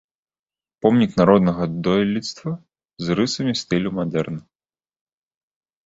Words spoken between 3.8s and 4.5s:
мадэрн.